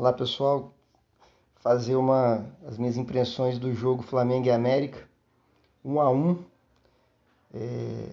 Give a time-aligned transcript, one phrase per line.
[0.00, 0.72] Olá pessoal,
[1.56, 5.08] fazer uma as minhas impressões do jogo Flamengo e América,
[5.84, 6.44] 1 a 1.
[7.52, 8.10] É,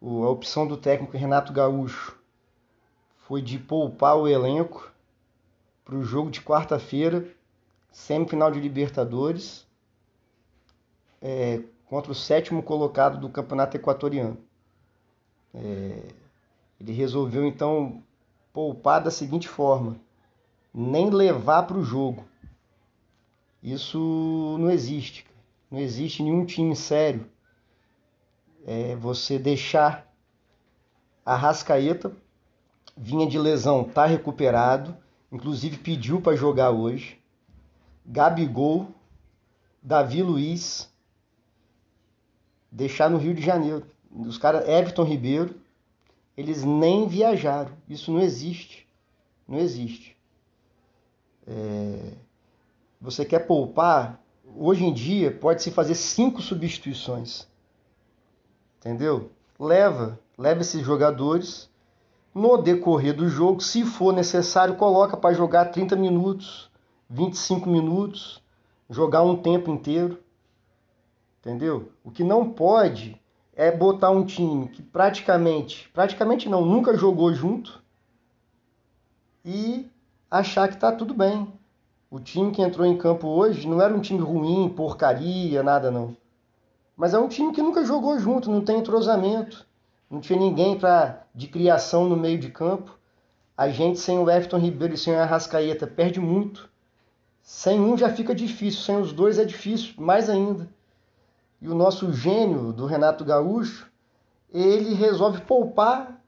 [0.00, 2.18] a opção do técnico Renato Gaúcho
[3.18, 4.90] foi de poupar o elenco
[5.84, 7.28] para o jogo de quarta-feira,
[7.92, 9.66] semifinal de Libertadores,
[11.20, 14.38] é, contra o sétimo colocado do Campeonato Equatoriano.
[15.52, 16.02] É,
[16.80, 18.02] ele resolveu então
[18.54, 20.00] poupar da seguinte forma:
[20.74, 22.24] nem levar para o jogo.
[23.62, 25.24] Isso não existe.
[25.70, 27.30] Não existe nenhum time sério.
[28.66, 30.10] É você deixar
[31.24, 32.14] a Rascaeta
[32.96, 34.96] vinha de lesão, tá recuperado,
[35.32, 37.18] inclusive pediu para jogar hoje.
[38.06, 38.88] Gabigol,
[39.82, 40.92] Davi Luiz,
[42.70, 43.86] deixar no Rio de Janeiro.
[44.10, 45.58] Os caras, Everton Ribeiro,
[46.36, 47.72] eles nem viajaram.
[47.88, 48.86] Isso não existe.
[49.46, 50.13] Não existe.
[51.46, 52.12] É...
[53.00, 54.20] Você quer poupar?
[54.56, 57.46] Hoje em dia pode-se fazer cinco substituições.
[58.78, 59.30] Entendeu?
[59.58, 61.70] Leva, leva esses jogadores
[62.34, 66.68] no decorrer do jogo, se for necessário, coloca para jogar 30 minutos,
[67.08, 68.42] 25 minutos,
[68.90, 70.18] jogar um tempo inteiro.
[71.40, 71.92] Entendeu?
[72.02, 73.20] O que não pode
[73.54, 77.82] é botar um time que praticamente, praticamente não, nunca jogou junto
[79.44, 79.88] e
[80.38, 81.46] achar que tá tudo bem.
[82.10, 86.16] O time que entrou em campo hoje não era um time ruim, porcaria, nada não.
[86.96, 89.64] Mas é um time que nunca jogou junto, não tem entrosamento.
[90.10, 92.98] Não tinha ninguém pra, de criação no meio de campo.
[93.56, 96.68] A gente sem o Everton Ribeiro e sem o Arrascaeta perde muito.
[97.40, 100.68] Sem um já fica difícil, sem os dois é difícil, mais ainda.
[101.62, 103.88] E o nosso gênio do Renato Gaúcho,
[104.52, 106.20] ele resolve poupar,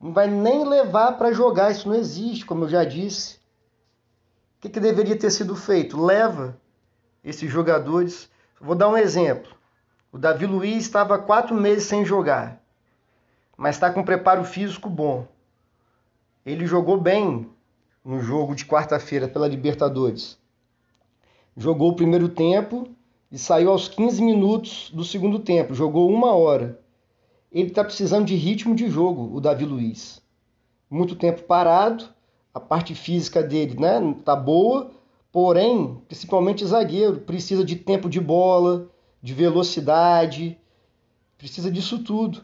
[0.00, 3.36] não vai nem levar para jogar, isso não existe, como eu já disse.
[4.56, 6.02] O que, que deveria ter sido feito?
[6.02, 6.58] Leva
[7.22, 8.30] esses jogadores.
[8.58, 9.54] Vou dar um exemplo.
[10.10, 12.60] O Davi Luiz estava quatro meses sem jogar,
[13.56, 15.28] mas está com preparo físico bom.
[16.44, 17.48] Ele jogou bem
[18.04, 20.38] no jogo de quarta-feira pela Libertadores.
[21.56, 22.88] Jogou o primeiro tempo
[23.30, 25.74] e saiu aos 15 minutos do segundo tempo.
[25.74, 26.79] Jogou uma hora.
[27.52, 30.22] Ele está precisando de ritmo de jogo, o Davi Luiz.
[30.88, 32.04] Muito tempo parado,
[32.54, 34.90] a parte física dele né, tá boa,
[35.32, 38.88] porém, principalmente zagueiro, precisa de tempo de bola,
[39.22, 40.58] de velocidade,
[41.36, 42.42] precisa disso tudo.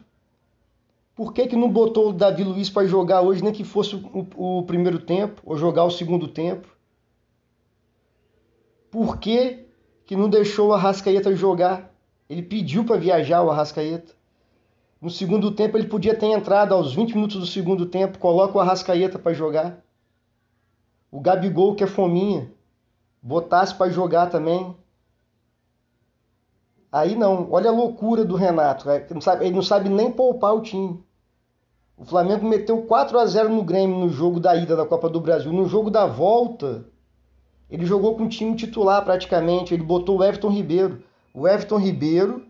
[1.15, 4.27] Por que, que não botou o Davi Luiz para jogar hoje, nem que fosse o,
[4.35, 6.67] o, primeiro tempo, ou jogar o segundo tempo?
[8.91, 9.65] Por que,
[10.05, 11.91] que não deixou o Arrascaeta jogar?
[12.29, 14.16] Ele pediu para viajar o Arrascaeta.
[14.99, 18.61] No segundo tempo ele podia ter entrado aos 20 minutos do segundo tempo, coloca o
[18.61, 19.83] Arrascaeta para jogar.
[21.11, 22.51] O Gabigol, que é fominha,
[23.21, 24.75] botasse para jogar também.
[26.91, 28.89] Aí não, olha a loucura do Renato.
[28.89, 31.03] Ele não, sabe, ele não sabe nem poupar o time.
[31.95, 35.19] O Flamengo meteu 4 a 0 no Grêmio no jogo da ida da Copa do
[35.19, 35.51] Brasil.
[35.51, 36.85] No jogo da volta,
[37.69, 39.73] ele jogou com o time titular praticamente.
[39.73, 41.03] Ele botou o Everton Ribeiro.
[41.33, 42.45] O Everton Ribeiro,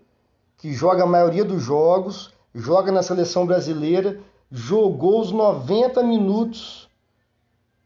[0.57, 4.19] que joga a maioria dos jogos, joga na seleção brasileira,
[4.51, 6.90] jogou os 90 minutos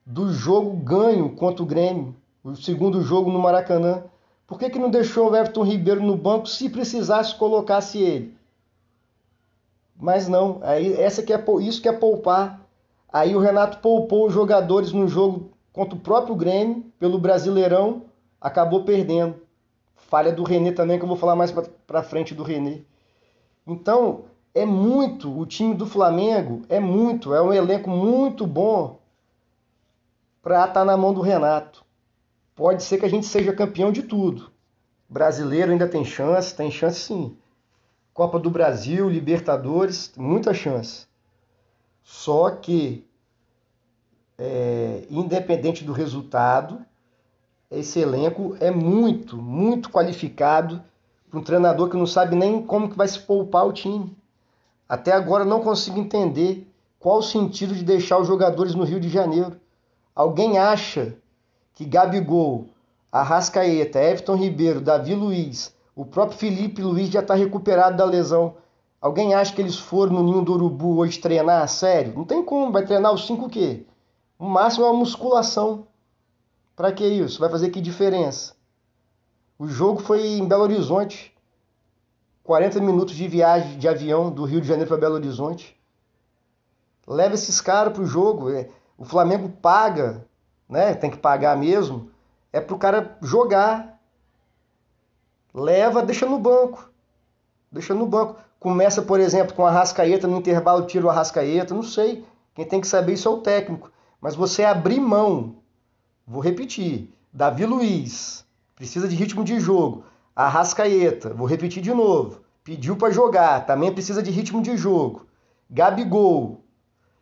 [0.05, 4.03] do jogo ganho contra o Grêmio, o segundo jogo no Maracanã.
[4.47, 8.35] Por que, que não deixou o Everton Ribeiro no banco se precisasse colocasse ele?
[9.95, 12.61] Mas não, aí essa que é isso que é poupar.
[13.11, 18.03] Aí o Renato poupou os jogadores no jogo contra o próprio Grêmio pelo Brasileirão,
[18.39, 19.35] acabou perdendo.
[19.95, 21.51] Falha do René também que eu vou falar mais
[21.85, 22.81] para frente do René.
[23.67, 28.99] Então, é muito, o time do Flamengo é muito, é um elenco muito bom
[30.41, 31.85] para estar tá na mão do Renato
[32.61, 34.51] pode ser que a gente seja campeão de tudo.
[35.09, 37.35] Brasileiro ainda tem chance, tem chance sim.
[38.13, 41.07] Copa do Brasil, Libertadores, muita chance.
[42.03, 43.03] Só que,
[44.37, 46.85] é, independente do resultado,
[47.71, 50.83] esse elenco é muito, muito qualificado
[51.31, 54.15] para um treinador que não sabe nem como que vai se poupar o time.
[54.91, 59.07] Até agora não consigo entender qual o sentido de deixar os jogadores no Rio de
[59.07, 59.55] Janeiro.
[60.13, 61.15] Alguém acha
[61.73, 62.65] que Gabigol,
[63.09, 68.55] Arrascaeta, Everton Ribeiro, Davi Luiz, o próprio Felipe Luiz já está recuperado da lesão.
[68.99, 71.65] Alguém acha que eles foram no Ninho do Urubu hoje treinar?
[71.69, 72.13] Sério?
[72.13, 72.69] Não tem como.
[72.69, 73.85] Vai treinar os cinco o quê?
[74.37, 75.87] O máximo é uma musculação.
[76.75, 77.39] Para que isso?
[77.39, 78.55] Vai fazer que diferença?
[79.57, 81.30] O jogo foi em Belo Horizonte.
[82.43, 85.79] 40 minutos de viagem de avião do Rio de Janeiro para Belo Horizonte.
[87.07, 88.51] Leva esses caras para o jogo.
[88.51, 90.25] É, o Flamengo paga
[90.71, 90.93] né?
[90.93, 92.09] Tem que pagar mesmo.
[92.53, 93.99] É pro cara jogar.
[95.53, 96.89] Leva, deixa no banco.
[97.69, 98.39] Deixa no banco.
[98.57, 102.25] Começa, por exemplo, com a Rascaeta no intervalo, tira o Arrascaeta, não sei.
[102.55, 103.91] Quem tem que saber isso é o técnico.
[104.21, 105.55] Mas você abrir mão,
[106.25, 108.45] vou repetir, Davi Luiz,
[108.75, 110.05] precisa de ritmo de jogo.
[110.35, 115.27] Arrascaeta, vou repetir de novo, pediu para jogar, também precisa de ritmo de jogo.
[115.69, 116.63] Gabigol,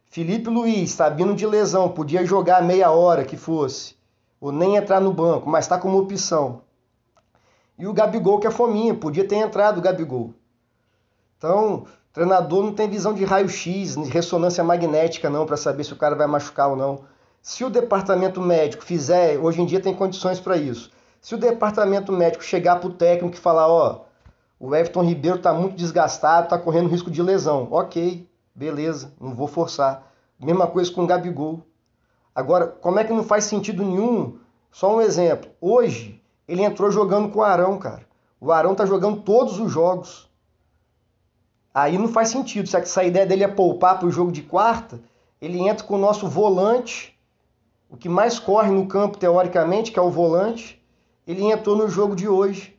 [0.06, 3.96] Felipe Luiz, está vindo de lesão, podia jogar meia hora que fosse,
[4.40, 6.62] ou nem entrar no banco, mas está como opção.
[7.78, 10.34] E o Gabigol que é fominha, podia ter entrado o Gabigol.
[11.38, 16.16] Então, treinador não tem visão de raio-x, ressonância magnética não para saber se o cara
[16.16, 17.02] vai machucar ou não.
[17.42, 20.92] Se o departamento médico fizer, hoje em dia tem condições para isso.
[21.22, 24.06] Se o departamento médico chegar para o técnico e falar, ó,
[24.60, 27.68] o Everton Ribeiro está muito desgastado, está correndo risco de lesão.
[27.72, 30.12] Ok, beleza, não vou forçar.
[30.40, 31.62] Mesma coisa com o Gabigol.
[32.34, 34.38] Agora, como é que não faz sentido nenhum?
[34.72, 35.50] Só um exemplo.
[35.60, 38.08] Hoje, ele entrou jogando com o Arão, cara.
[38.40, 40.30] O Arão tá jogando todos os jogos.
[41.74, 42.68] Aí não faz sentido.
[42.68, 45.00] Se essa ideia dele é poupar para o jogo de quarta,
[45.42, 47.18] ele entra com o nosso volante,
[47.90, 50.79] o que mais corre no campo, teoricamente, que é o volante.
[51.30, 52.76] Ele entrou no jogo de hoje,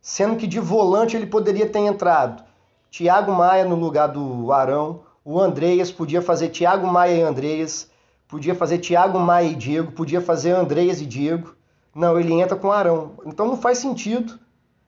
[0.00, 2.42] sendo que de volante ele poderia ter entrado
[2.90, 7.88] Thiago Maia no lugar do Arão, o Andreas podia fazer Thiago Maia e Andreas,
[8.26, 11.54] podia fazer Thiago Maia e Diego, podia fazer Andreas e Diego.
[11.94, 13.12] Não, ele entra com Arão.
[13.24, 14.36] Então não faz sentido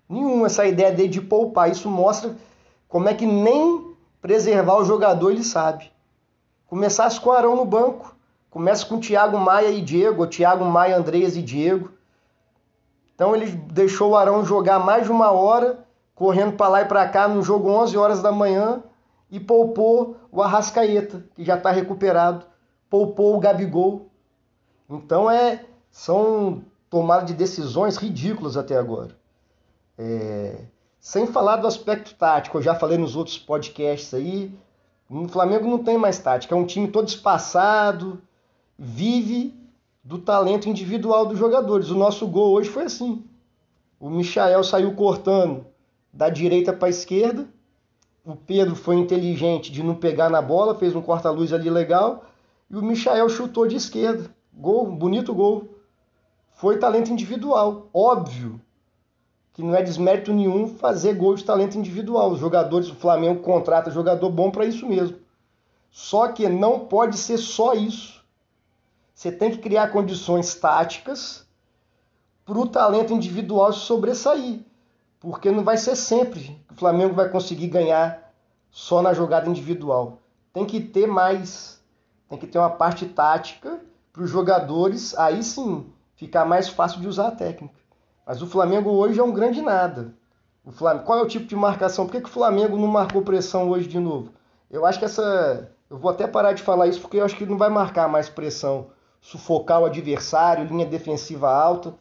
[0.09, 1.71] nenhum essa ideia dele de poupar.
[1.71, 2.35] Isso mostra
[2.89, 5.89] como é que nem preservar o jogador ele sabe.
[6.67, 8.17] Começasse com Arão no banco.
[8.51, 11.94] Começa com Thiago Maia e Diego, ou Thiago Maia, Andreas e Diego.
[13.15, 15.85] Então ele deixou o Arão jogar mais de uma hora,
[16.15, 18.83] correndo para lá e para cá no jogo 11 horas da manhã
[19.31, 22.47] e poupou o Arrascaeta, que já está recuperado,
[22.91, 24.09] poupou o Gabigol.
[24.89, 29.17] Então é são tomadas de decisões ridículas até agora.
[29.97, 30.57] É,
[30.99, 34.53] sem falar do aspecto tático, eu já falei nos outros podcasts aí,
[35.09, 38.21] o Flamengo não tem mais tática, é um time todo espaçado,
[38.79, 39.55] vive
[40.05, 41.89] do talento individual dos jogadores.
[41.89, 43.25] O nosso gol hoje foi assim.
[43.99, 45.65] O Michael saiu cortando
[46.13, 47.49] da direita para a esquerda,
[48.25, 52.25] o Pedro foi inteligente de não pegar na bola, fez um corta-luz ali legal.
[52.71, 54.31] E o Michael chutou de esquerda.
[54.53, 55.69] Gol, bonito gol.
[56.53, 57.89] Foi talento individual.
[57.93, 58.59] Óbvio
[59.53, 62.31] que não é desmérito nenhum fazer gol de talento individual.
[62.31, 65.19] Os jogadores do Flamengo contrata jogador bom para isso mesmo.
[65.91, 68.14] Só que não pode ser só isso.
[69.15, 71.47] Você tem que criar condições táticas
[72.45, 74.61] para o talento individual sobressair
[75.25, 78.31] porque não vai ser sempre que o Flamengo vai conseguir ganhar
[78.71, 80.19] só na jogada individual.
[80.53, 81.83] Tem que ter mais,
[82.29, 83.81] tem que ter uma parte tática
[84.13, 87.75] para os jogadores, aí sim ficar mais fácil de usar a técnica.
[88.27, 90.15] Mas o Flamengo hoje é um grande nada.
[90.63, 92.05] O Flamengo, qual é o tipo de marcação?
[92.05, 94.31] Por que, que o Flamengo não marcou pressão hoje de novo?
[94.71, 95.71] Eu acho que essa.
[95.89, 98.29] Eu vou até parar de falar isso porque eu acho que não vai marcar mais
[98.29, 98.89] pressão.
[99.25, 101.95] Sufocar o adversário, linha defensiva alta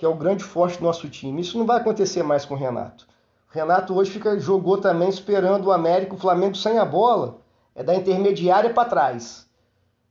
[0.00, 1.42] que é o grande forte do nosso time.
[1.42, 3.06] Isso não vai acontecer mais com o Renato.
[3.50, 7.42] O Renato hoje fica, jogou também esperando o América, o Flamengo sem a bola,
[7.74, 9.46] é da intermediária para trás.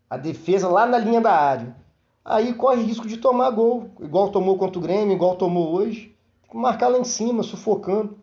[0.08, 1.76] A defesa lá na linha da área.
[2.24, 6.16] Aí corre risco de tomar gol, igual tomou contra o Grêmio, igual tomou hoje.
[6.44, 8.20] Tem que marcar lá em cima, sufocando.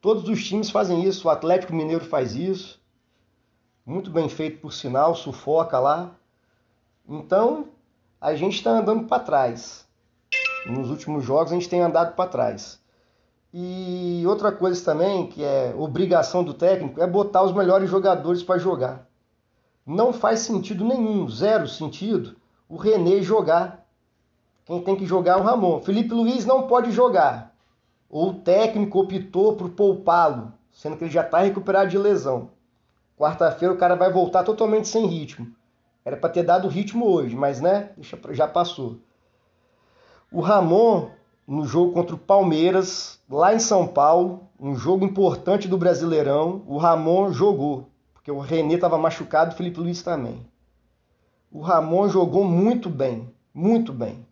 [0.00, 2.82] Todos os times fazem isso, o Atlético Mineiro faz isso.
[3.86, 6.16] Muito bem feito por sinal, sufoca lá.
[7.08, 7.68] Então,
[8.20, 9.82] a gente está andando para trás
[10.66, 12.80] nos últimos jogos a gente tem andado para trás.
[13.52, 18.58] E outra coisa também, que é obrigação do técnico, é botar os melhores jogadores para
[18.58, 19.06] jogar.
[19.84, 22.36] Não faz sentido nenhum, zero sentido,
[22.68, 23.84] o René jogar.
[24.64, 25.80] Quem tem que jogar é o Ramon.
[25.80, 27.52] Felipe Luiz não pode jogar.
[28.08, 32.50] Ou o técnico optou por poupá-lo, sendo que ele já está recuperado de lesão.
[33.18, 35.52] Quarta-feira o cara vai voltar totalmente sem ritmo.
[36.04, 37.90] Era para ter dado ritmo hoje, mas né,
[38.30, 38.98] já passou.
[40.30, 41.10] O Ramon,
[41.46, 46.78] no jogo contra o Palmeiras, lá em São Paulo, um jogo importante do Brasileirão, o
[46.78, 50.46] Ramon jogou, porque o René estava machucado o Felipe Luiz também.
[51.50, 54.26] O Ramon jogou muito bem, muito bem.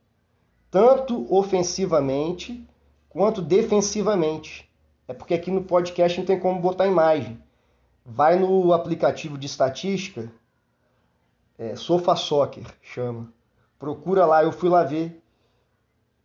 [0.71, 2.67] Tanto ofensivamente
[3.11, 4.71] quanto defensivamente.
[5.07, 7.39] É porque aqui no podcast não tem como botar imagem.
[8.07, 10.33] Vai no aplicativo de estatística,
[11.61, 13.31] é, Sofa Soccer chama.
[13.79, 15.23] Procura lá, eu fui lá ver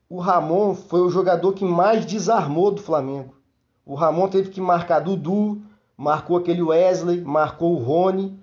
[0.07, 3.35] o Ramon foi o jogador que mais desarmou do Flamengo.
[3.85, 5.61] O Ramon teve que marcar Dudu,
[5.97, 8.39] marcou aquele Wesley, marcou o Rony,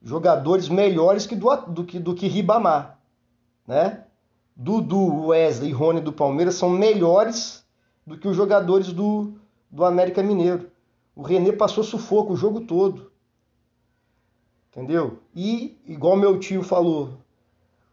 [0.00, 2.98] jogadores melhores que do, do, que, do que Ribamar.
[3.66, 4.04] né?
[4.56, 7.62] Dudu, Wesley e Rony do Palmeiras são melhores
[8.06, 9.34] do que os jogadores do,
[9.70, 10.70] do América Mineiro.
[11.14, 13.11] O René passou sufoco o jogo todo.
[14.72, 15.22] Entendeu?
[15.34, 17.18] E, igual meu tio falou,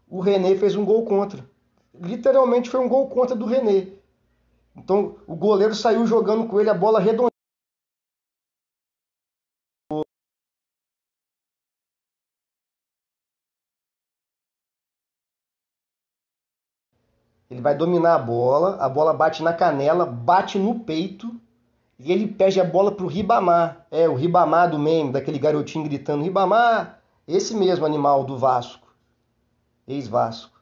[0.08, 1.46] o René fez um gol contra.
[1.94, 3.88] Literalmente foi um gol contra do René.
[4.74, 7.30] Então o goleiro saiu jogando com ele a bola redondinha.
[17.50, 21.30] Ele vai dominar a bola, a bola bate na canela, bate no peito
[22.00, 23.86] e ele perde a bola pro Ribamar.
[23.92, 27.00] É, o Ribamar do meme, daquele garotinho gritando: Ribamar!
[27.28, 28.88] Esse mesmo animal do Vasco,
[29.88, 30.60] ex-Vasco.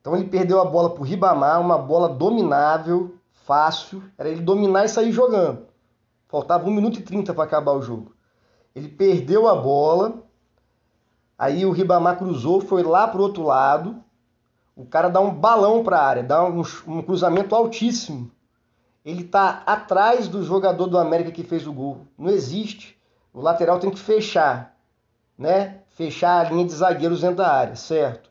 [0.00, 4.02] Então ele perdeu a bola pro Ribamar, uma bola dominável, fácil.
[4.16, 5.66] Era ele dominar e sair jogando.
[6.28, 8.14] Faltava 1 minuto e 30 para acabar o jogo.
[8.72, 10.22] Ele perdeu a bola,
[11.36, 14.04] aí o Ribamar cruzou, foi lá pro outro lado
[14.80, 18.30] o cara dá um balão para a área, dá um, um, cruzamento altíssimo.
[19.04, 22.06] Ele está atrás do jogador do América que fez o gol.
[22.18, 22.98] Não existe.
[23.32, 24.76] O lateral tem que fechar,
[25.38, 25.78] né?
[25.90, 28.30] Fechar a linha de zagueiros dentro da área, certo?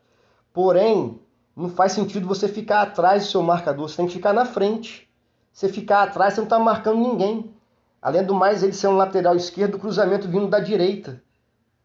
[0.52, 1.20] Porém,
[1.56, 3.88] não faz sentido você ficar atrás do seu marcador.
[3.88, 5.08] Você tem que ficar na frente.
[5.52, 7.52] Você ficar atrás, você não está marcando ninguém.
[8.00, 11.22] Além do mais, ele ser um lateral esquerdo, cruzamento vindo da direita.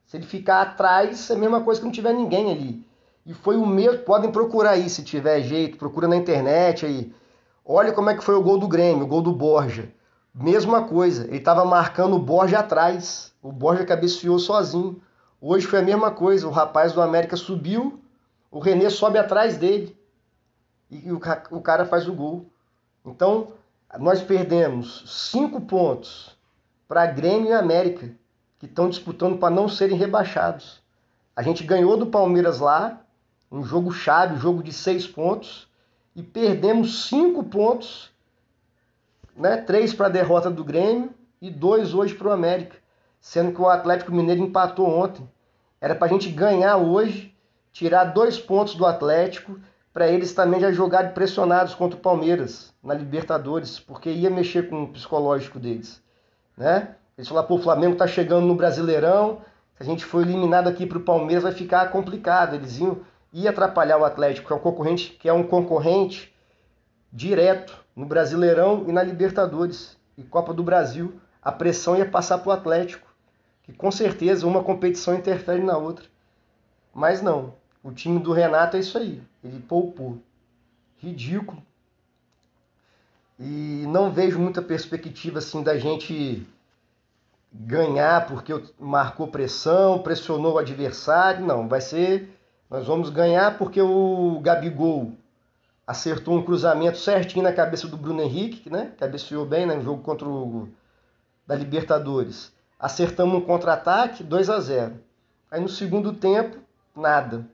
[0.05, 2.85] Se ele ficar atrás, é a mesma coisa que não tiver ninguém ali.
[3.25, 4.03] E foi o mesmo.
[4.03, 7.13] Podem procurar aí se tiver jeito, procura na internet aí.
[7.67, 9.91] Olha como é que foi o gol do Grêmio, o gol do Borja.
[10.31, 13.33] Mesma coisa, ele estava marcando o Borja atrás.
[13.41, 15.01] O Borja cabeceou sozinho.
[15.41, 17.99] Hoje foi a mesma coisa, o rapaz do América subiu,
[18.51, 19.97] o René sobe atrás dele.
[20.91, 22.45] E o, cara faz o gol.
[23.03, 23.47] Então,
[23.97, 26.37] nós perdemos cinco pontos
[26.87, 28.11] para Grêmio e América,
[28.59, 30.83] que estão disputando para não serem rebaixados.
[31.35, 33.01] A gente ganhou do Palmeiras lá,
[33.51, 35.67] um jogo chave, um jogo de seis pontos,
[36.15, 38.11] e perdemos cinco pontos,
[39.35, 39.57] né?
[39.57, 42.77] três para a derrota do Grêmio e dois hoje para o América,
[43.19, 45.29] sendo que o Atlético Mineiro empatou ontem.
[45.81, 47.35] Era para a gente ganhar hoje,
[47.71, 49.59] tirar dois pontos do Atlético,
[49.93, 54.83] para eles também já jogarem pressionados contra o Palmeiras na Libertadores, porque ia mexer com
[54.83, 56.01] o psicológico deles.
[56.57, 56.95] Né?
[57.17, 59.41] Eles falaram, pô, o Flamengo está chegando no Brasileirão,
[59.75, 62.55] se a gente for eliminado aqui para o Palmeiras vai ficar complicado.
[62.55, 62.99] Eles iam
[63.37, 66.33] e atrapalhar o Atlético, que é um concorrente, que é um concorrente
[67.11, 71.19] direto no Brasileirão e na Libertadores e Copa do Brasil.
[71.41, 73.13] A pressão ia passar para o Atlético,
[73.63, 76.05] que com certeza uma competição interfere na outra.
[76.93, 80.17] Mas não, o time do Renato é isso aí, ele poupou.
[80.99, 81.61] Ridículo.
[83.37, 86.47] E não vejo muita perspectiva assim da gente
[87.51, 91.45] ganhar porque marcou pressão, pressionou o adversário.
[91.45, 92.34] Não, vai ser
[92.69, 95.13] nós vamos ganhar porque o Gabigol
[95.85, 98.91] acertou um cruzamento certinho na cabeça do Bruno Henrique, né?
[98.97, 99.75] Cabeceou bem né?
[99.75, 100.67] no jogo contra o
[101.45, 102.51] da Libertadores.
[102.79, 104.99] Acertamos um contra-ataque, 2 a 0.
[105.51, 106.57] Aí no segundo tempo,
[106.95, 107.47] nada.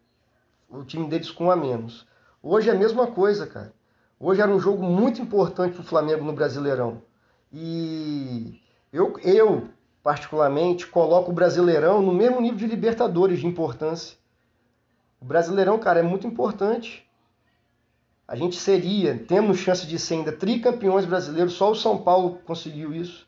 [0.70, 2.08] O time deles com a menos.
[2.42, 3.74] Hoje é a mesma coisa, cara.
[4.20, 7.02] Hoje era um jogo muito importante para o Flamengo no Brasileirão.
[7.52, 8.62] E
[8.94, 9.68] eu, eu,
[10.02, 14.21] particularmente, coloco o Brasileirão no mesmo nível de Libertadores de importância.
[15.22, 17.08] O Brasileirão, cara, é muito importante.
[18.28, 22.94] A gente seria, temos chance de ser ainda tricampeões brasileiros, só o São Paulo conseguiu
[22.94, 23.28] isso,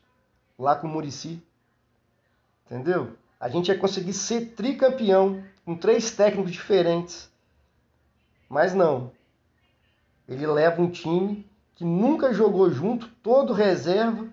[0.58, 1.40] lá com o Murici.
[2.66, 3.12] Entendeu?
[3.38, 7.30] A gente ia conseguir ser tricampeão com três técnicos diferentes.
[8.48, 9.12] Mas não.
[10.28, 14.26] Ele leva um time que nunca jogou junto, todo reserva,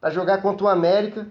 [0.00, 1.26] para jogar contra o América,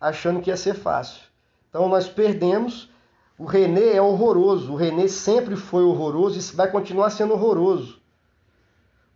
[0.00, 1.22] achando que ia ser fácil.
[1.68, 2.90] Então nós perdemos
[3.38, 4.72] o René é horroroso.
[4.72, 8.00] O René sempre foi horroroso e vai continuar sendo horroroso.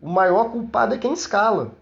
[0.01, 1.73] O maior culpado é quem escala.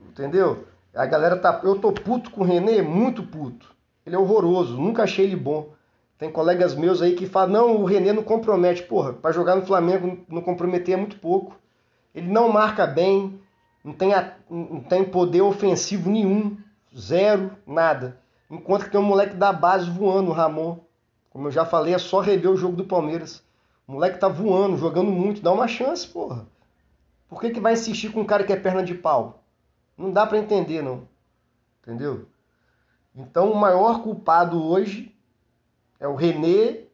[0.00, 0.64] Entendeu?
[0.94, 1.60] A galera tá.
[1.62, 3.72] Eu tô puto com o René, muito puto.
[4.04, 5.72] Ele é horroroso, nunca achei ele bom.
[6.18, 8.82] Tem colegas meus aí que falam: não, o René não compromete.
[8.82, 11.56] Porra, para jogar no Flamengo não comprometer é muito pouco.
[12.14, 13.40] Ele não marca bem,
[13.82, 14.12] não tem,
[14.50, 16.56] não tem poder ofensivo nenhum,
[16.96, 18.18] zero, nada.
[18.50, 20.78] Enquanto que tem um moleque da base voando, o Ramon.
[21.32, 23.42] Como eu já falei, é só rever o jogo do Palmeiras.
[23.88, 26.46] O moleque tá voando, jogando muito, dá uma chance, porra.
[27.26, 29.42] Por que, que vai insistir com um cara que é perna de pau?
[29.96, 31.08] Não dá para entender, não.
[31.80, 32.26] Entendeu?
[33.16, 35.14] Então o maior culpado hoje
[35.98, 36.84] é o René,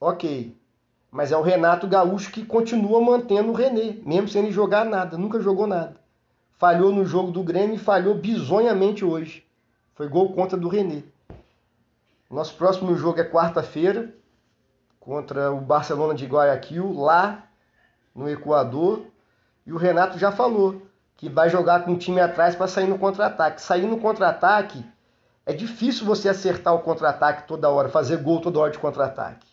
[0.00, 0.56] ok.
[1.10, 5.18] Mas é o Renato Gaúcho que continua mantendo o René, mesmo sem ele jogar nada,
[5.18, 5.96] nunca jogou nada.
[6.52, 9.44] Falhou no jogo do Grêmio e falhou bizonhamente hoje.
[9.96, 11.02] Foi gol contra do René.
[12.30, 14.14] Nosso próximo jogo é quarta-feira
[15.00, 17.48] contra o Barcelona de Guayaquil, lá
[18.14, 19.06] no Equador.
[19.66, 20.80] E o Renato já falou
[21.16, 23.60] que vai jogar com o time atrás para sair no contra-ataque.
[23.60, 24.84] Sair no contra-ataque
[25.44, 29.48] é difícil você acertar o contra-ataque toda hora, fazer gol toda hora de contra-ataque.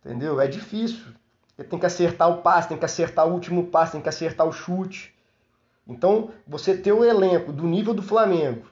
[0.00, 0.40] Entendeu?
[0.40, 1.14] É difícil.
[1.54, 4.46] Você tem que acertar o passe, tem que acertar o último passe, tem que acertar
[4.46, 5.14] o chute.
[5.86, 8.66] Então, você ter o elenco do nível do Flamengo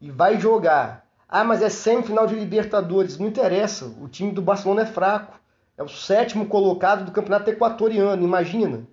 [0.00, 1.09] e vai jogar.
[1.32, 3.16] Ah, mas é semifinal de Libertadores.
[3.16, 3.84] Não interessa.
[4.00, 5.38] O time do Barcelona é fraco.
[5.78, 8.24] É o sétimo colocado do campeonato equatoriano.
[8.24, 8.84] Imagina.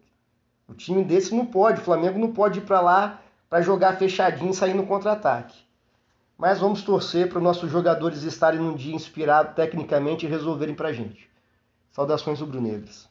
[0.67, 1.81] O time desse não pode.
[1.81, 5.57] O Flamengo não pode ir para lá para jogar fechadinho e sair no contra-ataque.
[6.37, 10.89] Mas vamos torcer para os nossos jogadores estarem num dia inspirado tecnicamente e resolverem para
[10.89, 11.27] a gente.
[11.91, 13.09] Saudações rubro-negras.